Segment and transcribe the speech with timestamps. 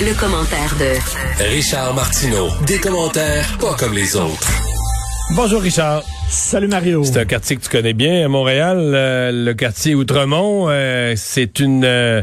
[0.00, 2.48] Le, commentaire de Richard Martineau.
[2.66, 4.48] Des commentaires pas comme les autres.
[5.34, 6.02] Bonjour Richard.
[6.28, 7.02] Salut Mario.
[7.04, 10.66] C'est un quartier que tu connais bien à Montréal, euh, le quartier Outremont.
[10.68, 12.22] Euh, c'est une, euh,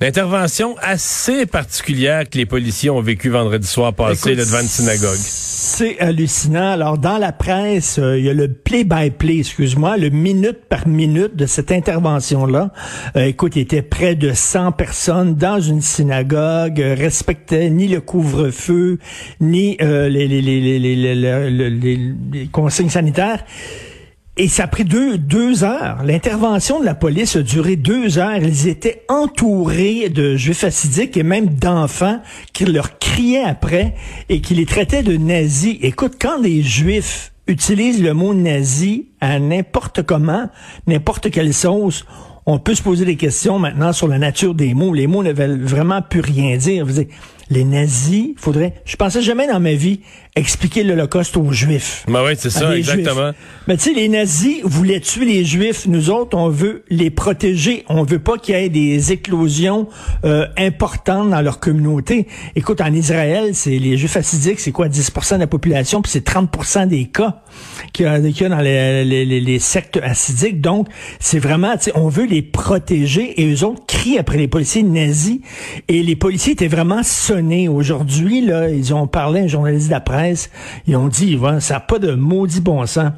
[0.00, 5.53] intervention assez particulière que les policiers ont vécu vendredi soir passé devant une synagogue.
[5.66, 6.72] C'est hallucinant.
[6.72, 11.46] Alors dans la presse, il y a le play-by-play, excuse-moi, le minute par minute de
[11.46, 12.70] cette intervention-là.
[13.16, 18.98] écoute, il était près de 100 personnes dans une synagogue, respectaient ni le couvre-feu,
[19.40, 20.28] ni les
[22.52, 23.42] consignes sanitaires.
[24.36, 26.02] Et ça a pris deux, deux heures.
[26.02, 28.34] L'intervention de la police a duré deux heures.
[28.34, 32.20] Ils étaient entourés de juifs assidiques et même d'enfants
[32.52, 33.94] qui leur criaient après
[34.28, 35.78] et qui les traitaient de nazis.
[35.82, 40.50] Écoute, quand des juifs utilisent le mot nazi à n'importe comment,
[40.88, 42.04] n'importe quelle sauce,
[42.44, 44.92] on peut se poser des questions maintenant sur la nature des mots.
[44.92, 46.86] Les mots ne veulent vraiment plus rien dire.
[47.50, 50.00] Les nazis, faudrait, je pensais jamais dans ma vie
[50.36, 52.04] expliquer l'Holocauste aux Juifs.
[52.08, 53.30] Ben oui, c'est ça, exactement.
[53.68, 55.86] Mais tu sais, les nazis voulaient tuer les Juifs.
[55.86, 57.84] Nous autres, on veut les protéger.
[57.88, 59.88] On veut pas qu'il y ait des éclosions
[60.24, 62.26] euh, importantes dans leur communauté.
[62.56, 66.26] Écoute, en Israël, c'est les Juifs assidiques, c'est quoi, 10% de la population, puis c'est
[66.26, 67.42] 30% des cas
[67.92, 70.60] qu'il y, a, dans les, les, les, sectes assidiques.
[70.60, 70.88] Donc,
[71.20, 74.82] c'est vraiment, tu sais, on veut les protéger et eux autres crient après les policiers
[74.82, 75.38] nazis.
[75.86, 77.04] Et les policiers étaient vraiment
[77.68, 80.50] Aujourd'hui, là, ils ont parlé à un journaliste de la presse,
[80.86, 83.12] ils ont dit, ça n'a pas de maudit bon sens.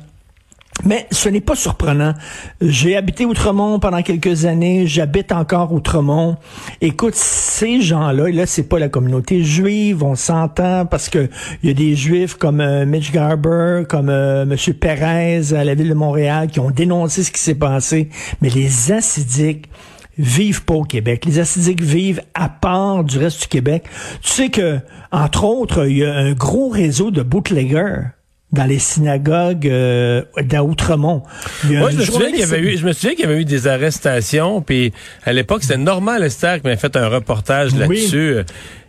[0.84, 2.12] Mais ce n'est pas surprenant.
[2.60, 6.37] J'ai habité Outremont pendant quelques années, j'habite encore Outremont.
[6.82, 11.28] Écoute, ces gens-là, là, c'est pas la communauté juive, on s'entend parce que
[11.62, 14.75] il y a des juifs comme euh, Mitch Garber, comme euh, M.
[14.75, 18.10] Perez à la ville de Montréal qui ont dénoncé ce qui s'est passé.
[18.43, 19.69] Mais les acidiques,
[20.19, 21.25] vivent pas au Québec.
[21.25, 23.84] Les acidiques vivent à part du reste du Québec.
[24.22, 24.78] Tu sais que,
[25.12, 28.03] entre autres, il y a un gros réseau de bootleggers
[28.53, 31.22] dans les synagogues euh, d'Outremont.
[31.65, 33.66] je, me souviens qu'il y avait eu, je me souviens qu'il y avait eu des
[33.66, 34.93] arrestations, puis
[35.25, 38.37] à l'époque, c'était Normand Lester qui m'avait fait un reportage là-dessus.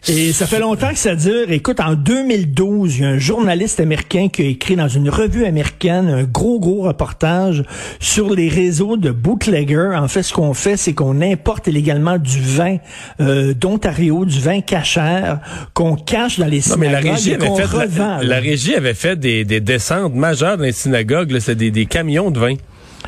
[0.07, 1.51] Et ça fait longtemps que ça dure.
[1.51, 5.45] Écoute, en 2012, il y a un journaliste américain qui a écrit dans une revue
[5.45, 7.63] américaine un gros, gros reportage
[7.99, 9.95] sur les réseaux de bootleggers.
[9.95, 12.77] En fait, ce qu'on fait, c'est qu'on importe illégalement du vin
[13.19, 15.39] euh, d'Ontario, du vin cachère,
[15.73, 18.19] qu'on cache dans les synagogues mais la régie avait fait, revend.
[18.21, 21.37] La, régie avait fait des, des descentes majeures dans les synagogues.
[21.39, 22.53] C'est des, des camions de vin.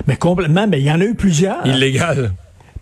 [0.08, 0.68] Mais complètement.
[0.68, 1.66] Mais il y en a eu plusieurs.
[1.66, 2.32] Illégal.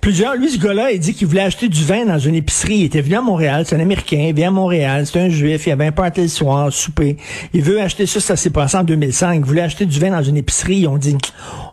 [0.01, 0.35] Plusieurs.
[0.35, 2.77] Lui, ce gars-là, il dit qu'il voulait acheter du vin dans une épicerie.
[2.77, 3.63] Il était venu à Montréal.
[3.65, 4.25] C'est un Américain.
[4.29, 5.05] Il vient à Montréal.
[5.05, 5.67] C'est un juif.
[5.67, 7.17] Il avait un party le soir, souper.
[7.53, 8.19] Il veut acheter ça.
[8.19, 9.35] Ça s'est passé en 2005.
[9.35, 10.79] Il voulait acheter du vin dans une épicerie.
[10.79, 11.17] Ils ont dit,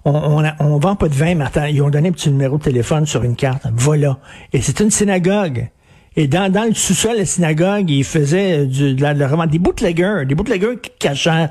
[0.05, 2.63] on, on, vend pas de vin, mais attends, ils ont donné un petit numéro de
[2.63, 3.67] téléphone sur une carte.
[3.75, 4.19] Voilà.
[4.53, 5.69] Et c'est une synagogue.
[6.17, 9.59] Et dans, dans le sous-sol de la synagogue, ils faisaient du, de la, de des
[9.59, 11.49] bootleggers, des bootleggers cachants.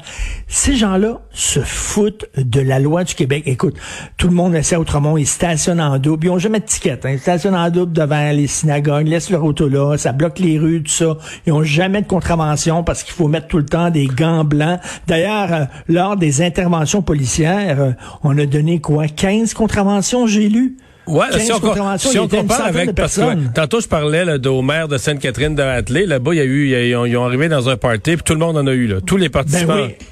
[0.47, 3.43] Ces gens-là se foutent de la loi du Québec.
[3.45, 3.75] Écoute,
[4.17, 6.27] tout le monde essaie autrement, ils stationnent en double.
[6.27, 6.99] Ils ont jamais de ticket.
[7.03, 7.11] Hein.
[7.11, 10.81] Ils stationnent en double devant les synagogues, laissent leur auto là, ça bloque les rues,
[10.81, 11.17] tout ça.
[11.45, 14.79] Ils ont jamais de contravention parce qu'il faut mettre tout le temps des gants blancs.
[15.07, 17.91] D'ailleurs, euh, lors des interventions policières, euh,
[18.23, 19.07] on a donné quoi?
[19.07, 20.77] 15 contraventions, j'ai lu?
[21.05, 24.87] Ouais, si on, si on compare avec, parce que tantôt je parlais là, au maire
[24.87, 28.15] de Sainte-Catherine de Hatley, là-bas, il y a eu, ils ont, arrivé dans un party,
[28.15, 29.75] puis tout le monde en a eu, là, tous les participants.
[29.75, 30.05] Ben oui.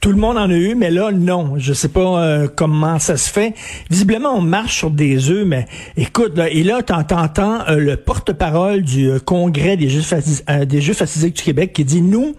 [0.00, 1.54] Tout le monde en a eu, mais là, non.
[1.56, 3.54] Je sais pas euh, comment ça se fait.
[3.90, 5.66] Visiblement, on marche sur des œufs, mais
[5.96, 10.12] écoute, là, et là, t'entends euh, le porte-parole du euh, Congrès des Juifs,
[10.66, 12.34] des Juifs du Québec qui dit, nous,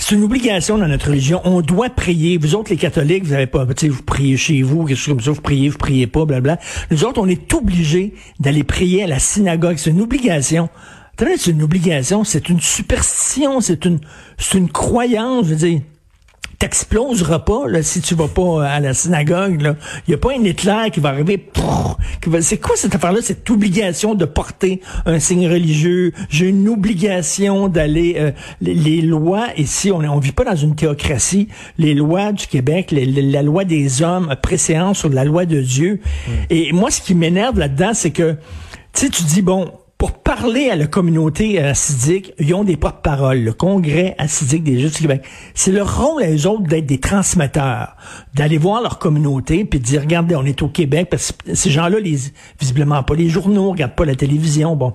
[0.00, 1.42] c'est une obligation dans notre religion.
[1.44, 2.38] On doit prier.
[2.38, 5.14] Vous autres, les catholiques, vous avez pas, tu sais, vous priez chez vous, quelque chose
[5.14, 6.58] comme ça, vous priez, vous priez pas, blabla.
[6.90, 9.76] Nous autres, on est obligés d'aller prier à la synagogue.
[9.76, 10.70] C'est une obligation.
[11.18, 14.00] C'est une obligation, c'est une superstition, c'est une,
[14.38, 15.80] c'est une croyance, je veux dire
[16.60, 19.74] t'exploseras pas là, si tu vas pas à la synagogue.
[20.06, 21.48] Il y a pas un Hitler qui va arriver.
[22.42, 26.12] C'est quoi cette affaire-là, cette obligation de porter un signe religieux?
[26.28, 28.16] J'ai une obligation d'aller...
[28.18, 28.30] Euh,
[28.60, 31.48] les, lois, ici, on ne vit pas dans une théocratie.
[31.78, 36.00] Les lois du Québec, la loi des hommes préséance sur la loi de Dieu.
[36.28, 36.30] Mm.
[36.50, 38.36] Et moi, ce qui m'énerve là-dedans, c'est que
[38.92, 43.40] tu sais, tu dis, bon, pour parler à la communauté assidique, ils ont des porte-paroles,
[43.40, 45.26] le congrès assidique des Juifs du Québec.
[45.52, 47.96] C'est leur rôle à eux autres d'être des transmetteurs,
[48.32, 51.68] d'aller voir leur communauté puis de dire, regardez, on est au Québec, parce que ces
[51.68, 52.16] gens-là, les,
[52.58, 54.94] visiblement pas les journaux, regardent pas la télévision, bon,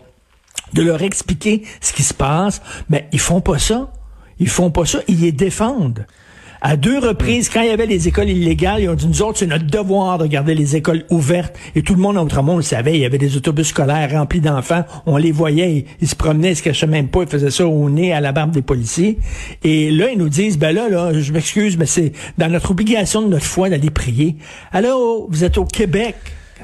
[0.73, 3.93] de leur expliquer ce qui se passe, mais ils font pas ça.
[4.39, 6.07] Ils font pas ça, ils les défendent.
[6.61, 9.39] À deux reprises, quand il y avait les écoles illégales, ils ont dit, nous autres,
[9.39, 11.55] c'est notre devoir de garder les écoles ouvertes.
[11.75, 12.95] Et tout le monde, autrement, le savait.
[12.95, 14.83] Il y avait des autobus scolaires remplis d'enfants.
[15.05, 15.85] On les voyait.
[16.01, 17.23] Ils, se promenaient, ils se cachaient même pas.
[17.23, 19.19] Ils faisaient ça au nez, à la barbe des policiers.
[19.63, 23.21] Et là, ils nous disent, ben là, là, je m'excuse, mais c'est dans notre obligation
[23.21, 24.37] de notre foi d'aller prier.
[24.71, 26.15] Alors, vous êtes au Québec.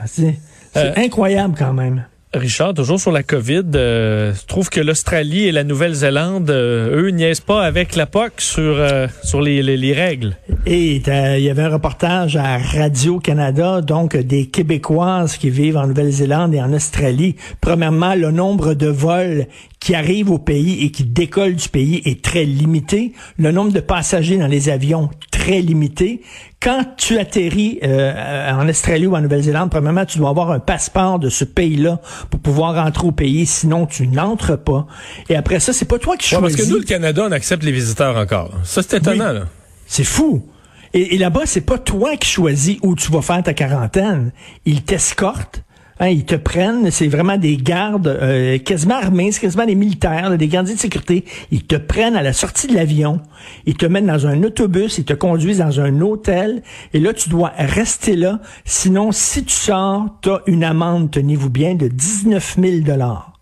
[0.06, 0.38] C'est
[0.78, 2.06] euh, incroyable quand même.
[2.34, 7.42] Richard, toujours sur la COVID, euh, trouve que l'Australie et la Nouvelle-Zélande, euh, eux, niaisent
[7.42, 10.38] pas avec la POC sur, euh, sur les, les, règles.
[10.66, 16.56] Et il y avait un reportage à Radio-Canada, donc des Québécoises qui vivent en Nouvelle-Zélande
[16.56, 17.36] et en Australie.
[17.60, 19.48] Premièrement, le nombre de vols
[19.82, 23.12] qui arrivent au pays et qui décollent du pays est très limité.
[23.38, 25.10] Le nombre de passagers dans les avions,
[25.42, 26.22] très limité.
[26.62, 31.18] Quand tu atterris euh, en Australie ou en Nouvelle-Zélande, premièrement, tu dois avoir un passeport
[31.18, 32.00] de ce pays-là
[32.30, 34.86] pour pouvoir rentrer au pays, sinon tu n'entres pas.
[35.30, 36.56] Et après ça, c'est pas toi qui choisis.
[36.58, 38.52] parce que nous, le Canada, on accepte les visiteurs encore.
[38.64, 39.32] Ça, c'est étonnant.
[39.32, 39.46] là.
[39.88, 40.46] C'est fou.
[40.94, 44.32] Et, et là-bas, c'est pas toi qui choisis où tu vas faire ta quarantaine.
[44.66, 45.64] Ils t'escortent
[46.02, 50.36] Hein, ils te prennent, c'est vraiment des gardes euh, quasiment armés, c'est quasiment des militaires,
[50.36, 51.26] des gardiens de sécurité.
[51.52, 53.22] Ils te prennent à la sortie de l'avion,
[53.68, 56.64] ils te mettent dans un autobus, ils te conduisent dans un hôtel,
[56.94, 58.40] et là, tu dois rester là.
[58.66, 63.34] Sinon, si tu sors, tu as une amende, tenez-vous bien, de 19 000 dollars.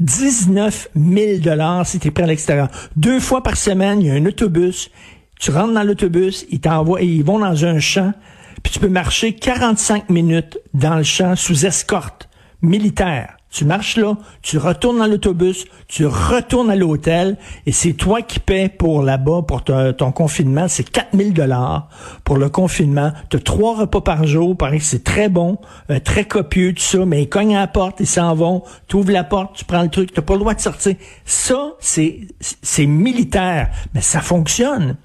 [0.00, 2.66] 19 000 dollars si tu es prêt à l'extérieur.
[2.96, 4.90] Deux fois par semaine, il y a un autobus.
[5.38, 8.12] Tu rentres dans l'autobus, ils t'envoient, ils vont dans un champ
[8.62, 12.28] puis tu peux marcher 45 minutes dans le champ sous escorte
[12.62, 13.36] militaire.
[13.52, 17.36] Tu marches là, tu retournes dans l'autobus, tu retournes à l'hôtel
[17.66, 20.68] et c'est toi qui paies pour là-bas, pour ton confinement.
[20.68, 21.88] C'est 4000 dollars
[22.22, 23.10] pour le confinement.
[23.28, 24.56] Tu as trois repas par jour.
[24.56, 25.58] Pareil que c'est très bon,
[25.90, 27.04] euh, très copieux, tout ça.
[27.04, 28.62] Mais ils cognent à la porte, ils s'en vont.
[28.86, 30.12] Tu ouvres la porte, tu prends le truc.
[30.12, 30.94] Tu pas le droit de sortir.
[31.24, 33.70] Ça, c'est, c'est militaire.
[33.94, 34.96] Mais ça fonctionne.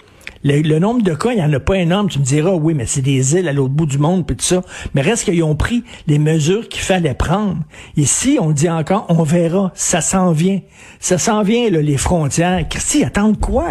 [0.47, 2.07] Le, nombre de cas, il n'y en a pas énorme.
[2.07, 4.45] Tu me diras, oui, mais c'est des îles à l'autre bout du monde, puis tout
[4.45, 4.62] ça.
[4.94, 7.57] Mais reste qu'ils ont pris les mesures qu'il fallait prendre.
[7.97, 10.62] Ici, on dit encore, on verra, ça s'en vient.
[11.00, 12.63] Ça s'en vient, là, les frontières.
[12.69, 13.69] Christy, ils attendent quoi?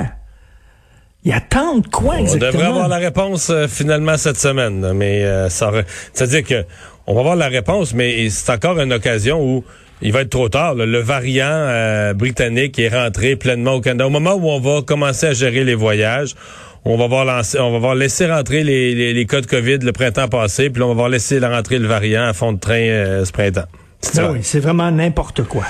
[1.22, 2.48] Ils attendent quoi exactement?
[2.48, 5.70] On devrait avoir la réponse euh, finalement cette semaine, mais euh, ça,
[6.12, 6.66] c'est-à-dire que
[7.06, 9.64] on va avoir la réponse, mais c'est encore une occasion où
[10.04, 10.74] il va être trop tard.
[10.74, 14.06] Le variant euh, britannique est rentré pleinement au Canada.
[14.06, 16.34] Au moment où on va commencer à gérer les voyages,
[16.84, 19.78] on va voir lancer, on va voir laisser rentrer les, les, les, cas de COVID
[19.78, 22.74] le printemps passé, puis on va voir laisser rentrer le variant à fond de train
[22.74, 23.64] euh, ce printemps.
[24.18, 25.64] Ah oui, c'est vraiment n'importe quoi.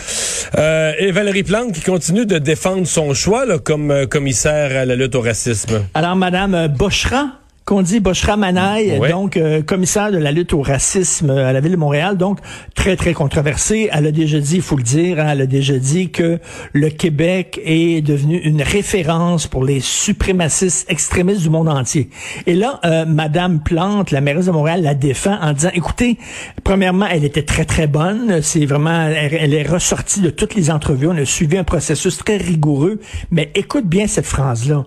[0.58, 4.84] Euh, et Valérie Plante qui continue de défendre son choix là, comme euh, commissaire à
[4.84, 5.86] la lutte au racisme.
[5.94, 7.26] Alors, Madame Bochra,
[7.64, 11.72] qu'on dit Boshra Manaï, donc euh, commissaire de la lutte au racisme à la ville
[11.72, 12.40] de Montréal, donc
[12.74, 13.88] très très controversée.
[13.90, 16.40] Elle a déjà dit, il faut le dire, hein, elle a déjà dit que
[16.74, 22.10] le Québec est devenu une référence pour les suprémacistes extrémistes du monde entier.
[22.46, 26.18] Et là, euh, Madame Plante, la mairesse de Montréal, la défend en disant, écoutez,
[26.64, 28.42] premièrement, elle était très très bonne.
[28.42, 31.08] C'est vraiment, elle est ressortie de toutes les entrevues.
[31.08, 33.00] On a suivi un processus très rigoureux.
[33.30, 34.84] Mais écoute bien cette phrase là.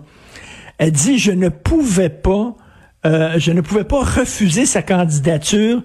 [0.78, 2.54] Elle dit, je ne pouvais pas
[3.06, 5.82] euh, je ne pouvais pas refuser sa candidature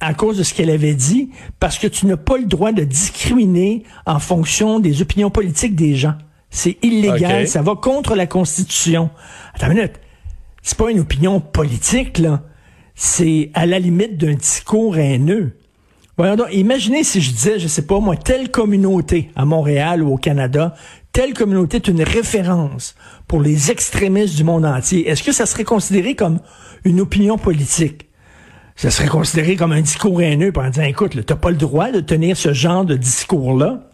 [0.00, 2.84] à cause de ce qu'elle avait dit, parce que tu n'as pas le droit de
[2.84, 6.14] discriminer en fonction des opinions politiques des gens.
[6.50, 9.10] C'est illégal, ça va contre la Constitution.
[9.54, 10.00] Attends une minute,
[10.62, 12.42] c'est pas une opinion politique, là.
[12.94, 15.58] C'est à la limite d'un discours haineux.
[16.18, 20.14] Voyons donc, imaginez si je disais, je sais pas moi, telle communauté à Montréal ou
[20.14, 20.74] au Canada
[21.16, 22.94] telle communauté est une référence
[23.26, 26.40] pour les extrémistes du monde entier, est-ce que ça serait considéré comme
[26.84, 28.10] une opinion politique?
[28.74, 31.90] Ça serait considéré comme un discours haineux en disant, écoute, tu n'as pas le droit
[31.90, 33.88] de tenir ce genre de discours-là.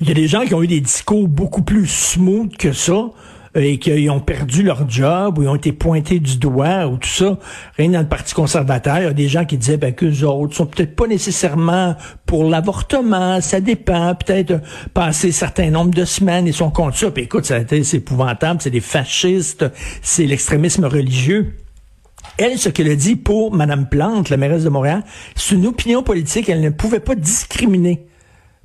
[0.00, 3.10] Il y a des gens qui ont eu des discours beaucoup plus smooth que ça,
[3.54, 7.08] et qu'ils ont perdu leur job ou ils ont été pointés du doigt ou tout
[7.08, 7.38] ça.
[7.76, 10.54] Rien dans le Parti conservateur, il y a des gens qui disaient ben, qu'eux autres
[10.54, 14.60] sont peut-être pas nécessairement pour l'avortement, ça dépend, peut-être
[14.94, 17.10] passer certain nombre de semaines, ils sont contre ça.
[17.10, 19.64] Puis écoute, c'est épouvantable, c'est des fascistes,
[20.02, 21.56] c'est l'extrémisme religieux.
[22.38, 25.02] Elle, ce qu'elle a dit pour Madame Plante, la mairesse de Montréal,
[25.34, 26.48] c'est une opinion politique.
[26.48, 28.06] Elle ne pouvait pas discriminer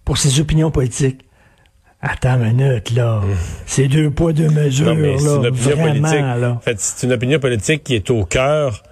[0.04, 1.26] pour ses opinions politiques.
[2.08, 3.22] Attends une minute, là.
[3.66, 4.94] C'est deux poids, deux mesures, là.
[4.94, 8.84] Une opinion politique, En fait, c'est une opinion politique qui est au cœur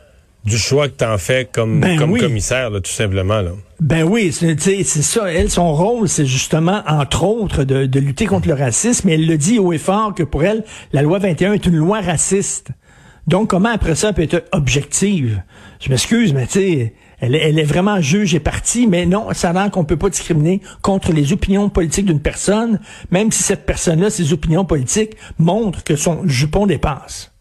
[0.45, 2.19] du choix que tu en fais comme, Ben comme oui.
[2.19, 3.41] commissaire, là, tout simplement.
[3.41, 3.51] Là.
[3.79, 5.31] Ben oui, c'est ça.
[5.31, 9.07] Elle, son rôle, c'est justement, entre autres, de, de lutter contre le racisme.
[9.09, 11.77] Et elle le dit haut et fort que pour elle, la loi 21 est une
[11.77, 12.71] loi raciste.
[13.27, 15.41] Donc, comment après ça elle peut être objective?
[15.79, 16.93] Je m'excuse, mais tu sais,
[17.25, 20.09] elle, est- elle est vraiment juge et partie, mais non, ça l'air qu'on peut pas
[20.09, 22.79] discriminer contre les opinions politiques d'une personne,
[23.11, 27.31] même si cette personne-là, ses opinions politiques montrent que son jupon dépasse.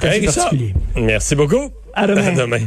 [0.00, 0.08] C'est
[0.40, 0.74] particulier.
[0.96, 1.70] Merci beaucoup.
[1.94, 2.26] À demain.
[2.28, 2.58] À demain.